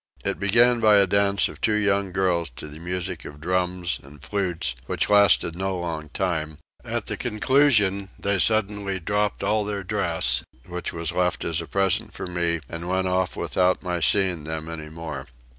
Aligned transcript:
It 0.25 0.39
began 0.39 0.79
by 0.79 0.95
a 0.95 1.05
dance 1.05 1.47
of 1.47 1.61
two 1.61 1.75
young 1.75 2.11
girls 2.11 2.49
to 2.55 2.67
the 2.67 2.79
music 2.79 3.23
of 3.23 3.39
drums 3.39 3.99
and 4.01 4.19
flutes 4.19 4.73
which 4.87 5.11
lasted 5.11 5.55
no 5.55 5.77
long 5.77 6.09
time; 6.09 6.57
at 6.83 7.05
the 7.05 7.15
conclusion 7.15 8.09
they 8.17 8.39
suddenly 8.39 8.99
dropped 8.99 9.43
all 9.43 9.63
their 9.63 9.83
dress, 9.83 10.41
which 10.65 10.91
was 10.91 11.11
left 11.11 11.45
as 11.45 11.61
a 11.61 11.67
present 11.67 12.13
for 12.13 12.25
me, 12.25 12.61
and 12.67 12.89
went 12.89 13.07
off 13.07 13.35
without 13.35 13.83
my 13.83 13.99
seeing 13.99 14.43
them 14.45 14.69
any 14.69 14.89
more. 14.89 15.27